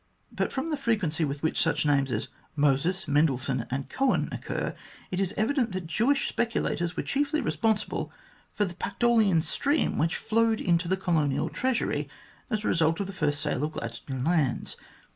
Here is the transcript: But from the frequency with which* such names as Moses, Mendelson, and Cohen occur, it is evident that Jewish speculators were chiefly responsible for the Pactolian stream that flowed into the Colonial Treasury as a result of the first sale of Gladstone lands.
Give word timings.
But 0.31 0.51
from 0.51 0.71
the 0.71 0.77
frequency 0.77 1.23
with 1.23 1.43
which* 1.43 1.61
such 1.61 1.85
names 1.85 2.11
as 2.11 2.27
Moses, 2.55 3.07
Mendelson, 3.07 3.67
and 3.69 3.87
Cohen 3.87 4.29
occur, 4.31 4.73
it 5.11 5.19
is 5.19 5.31
evident 5.37 5.73
that 5.73 5.85
Jewish 5.85 6.27
speculators 6.27 6.97
were 6.97 7.03
chiefly 7.03 7.39
responsible 7.39 8.11
for 8.51 8.65
the 8.65 8.73
Pactolian 8.73 9.43
stream 9.43 9.99
that 9.99 10.11
flowed 10.13 10.59
into 10.59 10.87
the 10.87 10.97
Colonial 10.97 11.49
Treasury 11.49 12.09
as 12.49 12.65
a 12.65 12.67
result 12.67 12.99
of 12.99 13.05
the 13.05 13.13
first 13.13 13.39
sale 13.41 13.63
of 13.63 13.73
Gladstone 13.73 14.23
lands. 14.23 14.75